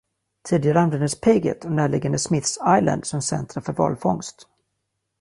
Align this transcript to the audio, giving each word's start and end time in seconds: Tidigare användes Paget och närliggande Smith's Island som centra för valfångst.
Tidigare 0.43 0.79
användes 0.79 1.21
Paget 1.21 1.65
och 1.65 1.71
närliggande 1.71 2.17
Smith's 2.17 2.77
Island 2.79 3.05
som 3.05 3.21
centra 3.21 3.61
för 3.61 3.73
valfångst. 3.73 4.47